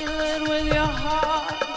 feel 0.00 0.20
it 0.20 0.48
with 0.48 0.66
your 0.72 0.86
heart. 0.86 1.69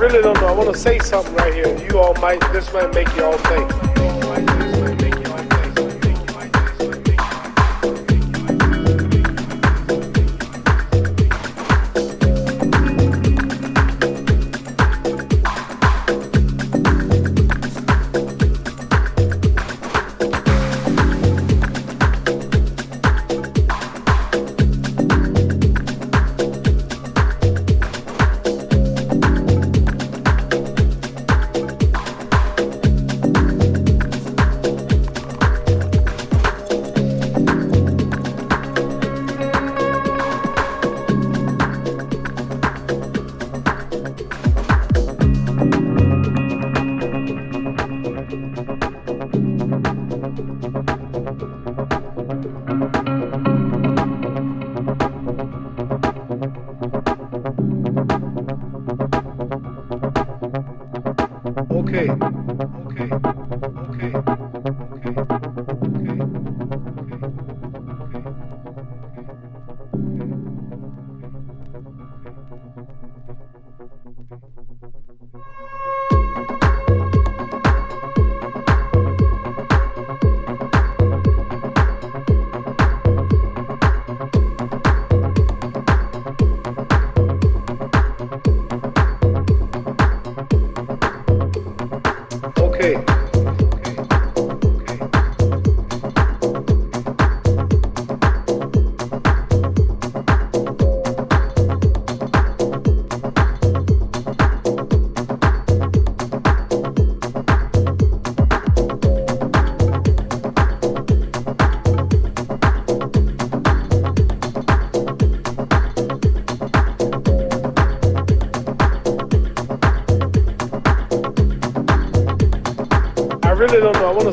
Really 0.00 0.22
don't 0.22 0.40
know. 0.40 0.46
I 0.46 0.52
want 0.52 0.72
to 0.72 0.78
say 0.78 0.98
something 0.98 1.34
right 1.34 1.52
here. 1.52 1.76
You 1.86 1.98
all 1.98 2.14
might, 2.14 2.40
this 2.52 2.72
might 2.72 2.92
make 2.94 3.14
you 3.16 3.24
all 3.24 3.38
think. 3.38 3.89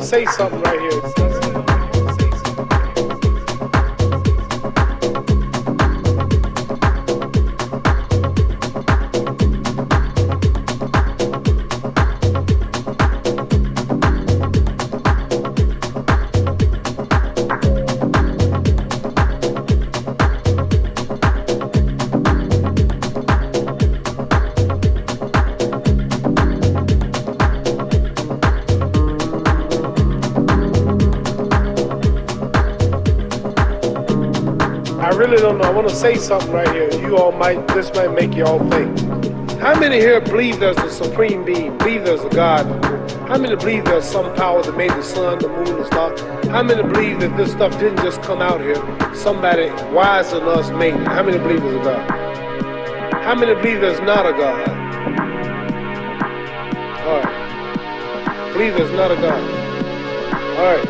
Say 0.00 0.24
something 0.26 0.60
right 0.62 0.80
here. 0.80 1.27
Want 35.78 35.88
to 35.88 35.94
say 35.94 36.16
something 36.16 36.50
right 36.50 36.68
here. 36.72 36.92
You 37.00 37.16
all 37.16 37.32
might, 37.32 37.66
this 37.68 37.92
might 37.94 38.12
make 38.12 38.34
you 38.34 38.44
all 38.44 38.58
think. 38.68 38.98
How 39.60 39.78
many 39.78 39.96
here 39.96 40.20
believe 40.20 40.58
there's 40.58 40.76
a 40.78 40.90
supreme 40.90 41.44
being, 41.44 41.78
believe 41.78 42.04
there's 42.04 42.24
a 42.24 42.28
God? 42.28 42.66
How 43.28 43.38
many 43.38 43.54
believe 43.54 43.84
there's 43.84 44.04
some 44.04 44.34
power 44.34 44.62
that 44.62 44.76
made 44.76 44.90
the 44.90 45.02
sun, 45.02 45.38
the 45.38 45.48
moon, 45.48 45.64
the 45.64 45.86
stars? 45.86 46.20
How 46.48 46.62
many 46.62 46.82
believe 46.82 47.20
that 47.20 47.36
this 47.36 47.52
stuff 47.52 47.78
didn't 47.78 47.98
just 47.98 48.22
come 48.22 48.42
out 48.42 48.60
here? 48.60 48.76
Somebody 49.14 49.70
wiser 49.92 50.40
than 50.40 50.48
us 50.48 50.70
made 50.70 50.94
it. 50.94 51.06
How 51.06 51.22
many 51.22 51.38
believe 51.38 51.62
there's 51.62 51.76
a 51.76 51.84
God? 51.84 52.10
How 53.22 53.34
many 53.34 53.54
believe 53.54 53.80
there's 53.80 54.00
not 54.00 54.26
a 54.26 54.32
God? 54.32 54.68
All 57.06 57.20
right. 57.20 58.52
Believe 58.52 58.74
there's 58.74 58.92
not 58.92 59.10
a 59.10 59.16
God. 59.16 59.42
All 60.58 60.76
right. 60.76 60.88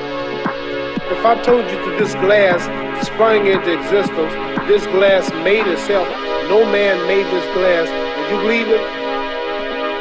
If 1.13 1.27
I 1.27 1.43
told 1.43 1.65
you 1.71 1.77
that 1.77 1.97
this 1.99 2.15
glass 2.15 2.67
sprang 3.03 3.47
into 3.47 3.73
existence 3.73 4.33
this 4.69 4.85
glass 4.89 5.33
made 5.45 5.67
itself. 5.67 6.07
No 6.53 6.63
man 6.71 7.01
made 7.09 7.25
this 7.33 7.45
glass. 7.57 7.89
Would 7.89 8.37
you 8.37 8.43
believe 8.43 8.69
it? 8.69 8.85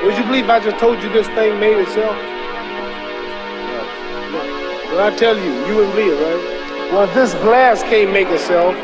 Would 0.03 0.17
you 0.17 0.23
believe 0.25 0.49
I 0.49 0.59
just 0.59 0.77
told 0.77 1.01
you 1.01 1.09
this 1.09 1.25
thing 1.27 1.57
made 1.57 1.77
itself? 1.77 2.15
Well, 4.91 5.07
I 5.07 5.15
tell 5.15 5.37
you, 5.37 5.51
you 5.67 5.75
wouldn't 5.77 5.95
believe 5.95 6.19
right? 6.19 6.91
Well, 6.91 7.07
this 7.15 7.33
glass 7.35 7.81
can't 7.83 8.11
make 8.11 8.27
itself. 8.27 8.75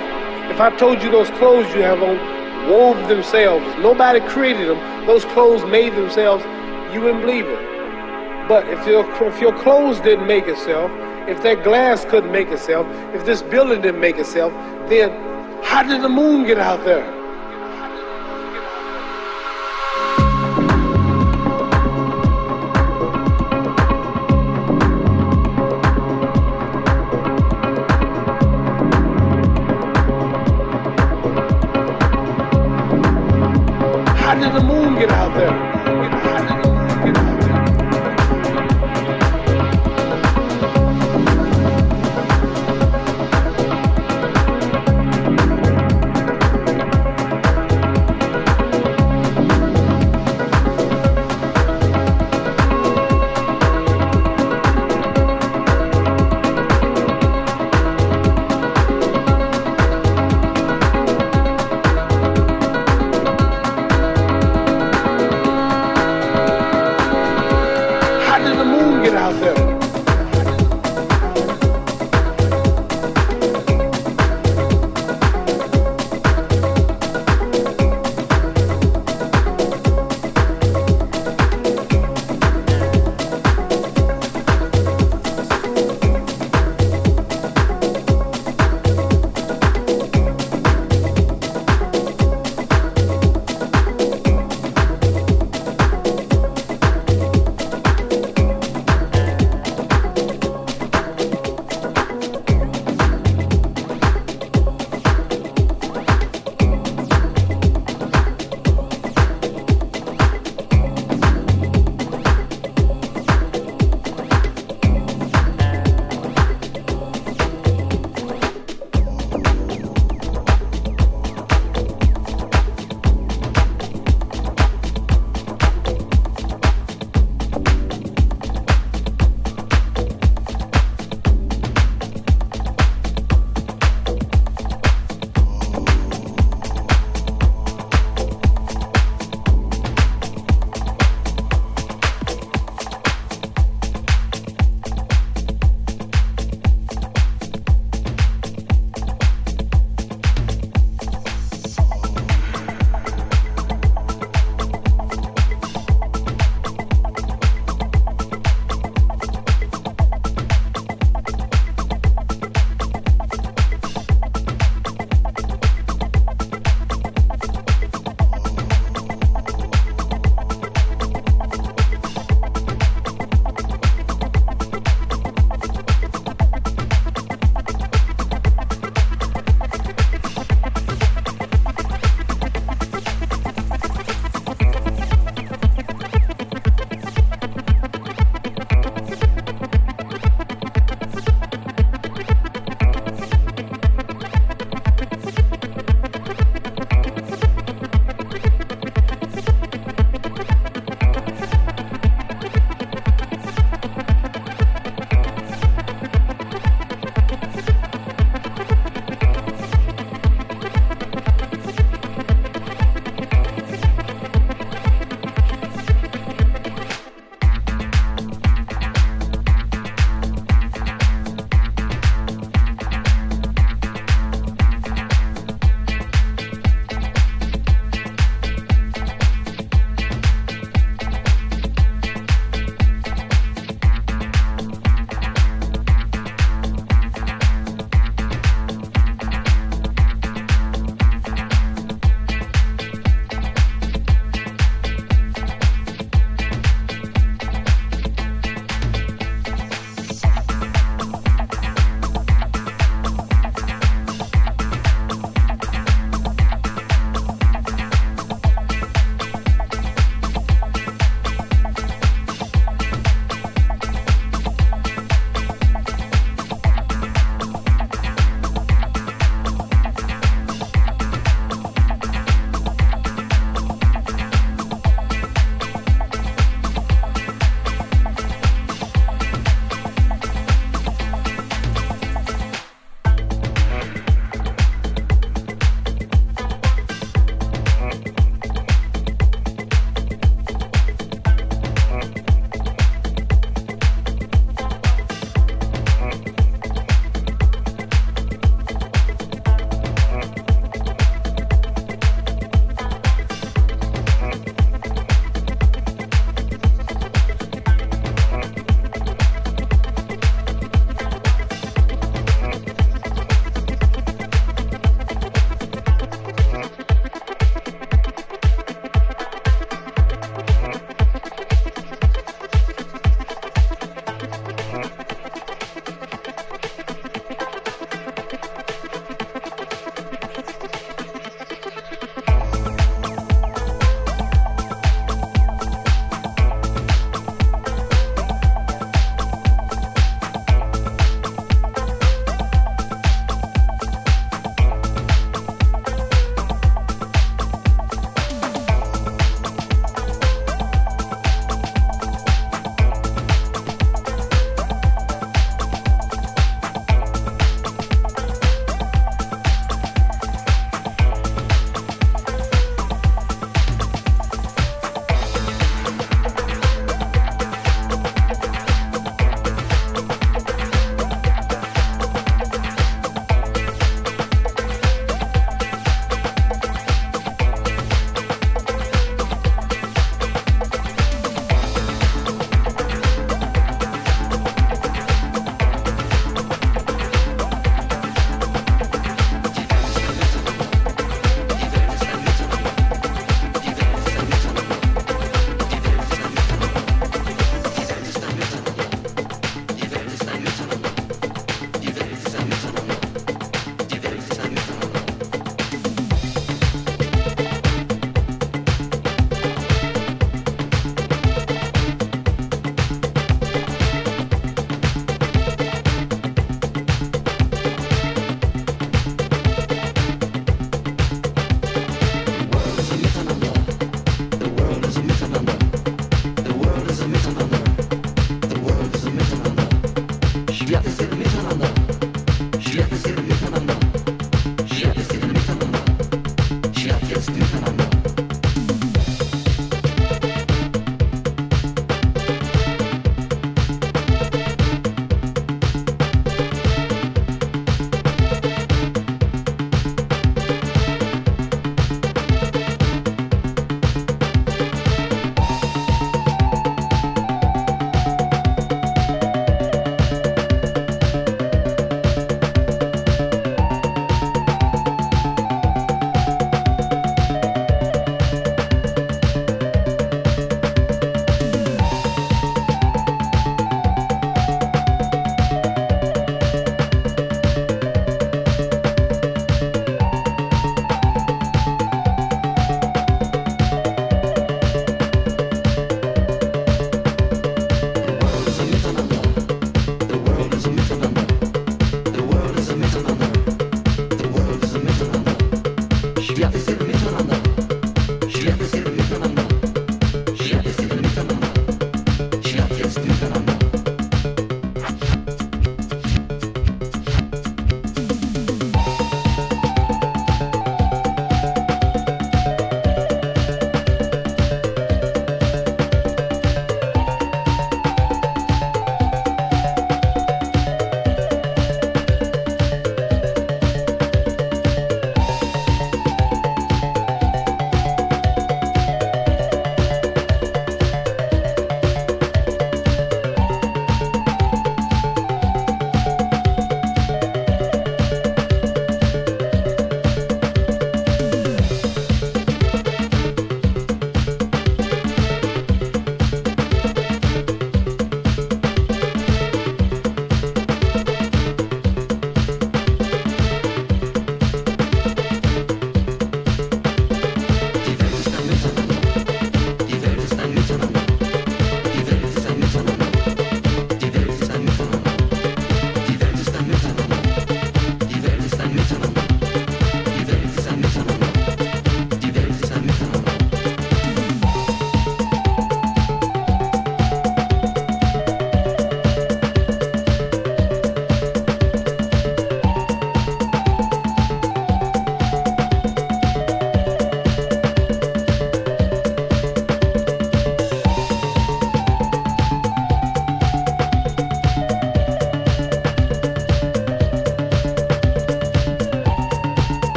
If 0.50 0.62
I 0.62 0.74
told 0.78 1.04
you 1.04 1.12
those 1.12 1.30
clothes 1.32 1.68
you 1.76 1.82
have 1.82 2.02
on 2.02 2.16
wove 2.70 3.10
themselves, 3.10 3.66
nobody 3.80 4.22
created 4.22 4.70
them, 4.70 5.06
those 5.06 5.26
clothes 5.26 5.66
made 5.66 5.94
themselves, 5.94 6.46
you 6.94 7.02
wouldn't 7.02 7.26
believe 7.26 7.46
it. 7.46 8.48
But 8.48 8.70
if 8.70 8.88
your, 8.88 9.04
if 9.28 9.42
your 9.42 9.58
clothes 9.60 10.00
didn't 10.00 10.28
make 10.28 10.48
itself, 10.48 10.92
if 11.28 11.42
that 11.44 11.64
glass 11.64 12.04
couldn't 12.06 12.32
make 12.32 12.50
itself, 12.50 12.86
if 13.16 13.26
this 13.26 13.42
building 13.42 13.82
didn't 13.82 14.02
make 14.02 14.18
itself, 14.18 14.52
then 14.90 15.10
how 15.64 15.84
did 15.84 16.02
the 16.02 16.10
moon 16.10 16.46
get 16.46 16.58
out 16.58 16.84
there? 16.84 17.04
How 34.18 34.36
did 34.36 34.54
the 34.54 34.66
moon 34.66 34.96
get 34.96 35.10
out 35.12 35.34
there? 35.36 35.73